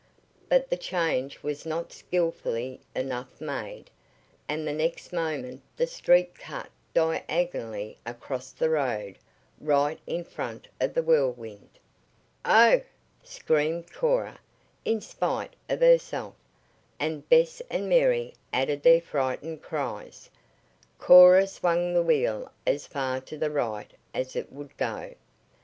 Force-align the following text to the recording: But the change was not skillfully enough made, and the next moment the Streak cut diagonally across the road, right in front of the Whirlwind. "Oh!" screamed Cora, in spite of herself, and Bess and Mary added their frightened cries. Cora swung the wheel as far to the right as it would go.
But 0.49 0.71
the 0.71 0.77
change 0.77 1.43
was 1.43 1.63
not 1.63 1.93
skillfully 1.93 2.79
enough 2.95 3.39
made, 3.39 3.91
and 4.49 4.67
the 4.67 4.73
next 4.73 5.13
moment 5.13 5.61
the 5.77 5.85
Streak 5.85 6.33
cut 6.33 6.69
diagonally 6.91 7.99
across 8.03 8.49
the 8.51 8.71
road, 8.71 9.19
right 9.59 9.99
in 10.07 10.23
front 10.23 10.67
of 10.79 10.95
the 10.95 11.03
Whirlwind. 11.03 11.69
"Oh!" 12.43 12.81
screamed 13.21 13.93
Cora, 13.93 14.39
in 14.85 15.01
spite 15.01 15.53
of 15.69 15.81
herself, 15.81 16.33
and 16.99 17.29
Bess 17.29 17.61
and 17.69 17.87
Mary 17.87 18.33
added 18.51 18.81
their 18.81 19.01
frightened 19.01 19.61
cries. 19.61 20.31
Cora 20.97 21.45
swung 21.45 21.93
the 21.93 22.01
wheel 22.01 22.51
as 22.65 22.87
far 22.87 23.19
to 23.21 23.37
the 23.37 23.51
right 23.51 23.91
as 24.15 24.35
it 24.35 24.51
would 24.51 24.75
go. 24.77 25.13